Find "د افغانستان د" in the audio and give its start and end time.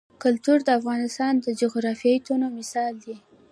0.65-1.47